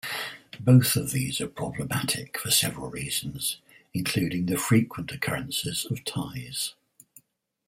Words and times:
Both 0.59 0.95
of 0.95 1.11
these 1.11 1.39
are 1.41 1.47
problematic 1.47 2.39
for 2.39 2.49
several 2.49 2.89
reasons, 2.89 3.59
including 3.93 4.47
the 4.47 4.57
frequent 4.57 5.11
occurrences 5.11 5.85
of 5.91 6.03
ties. 6.03 6.73